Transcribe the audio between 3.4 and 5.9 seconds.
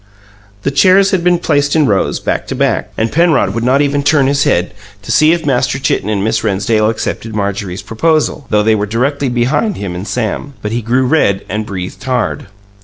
would not even turn his head to see if Master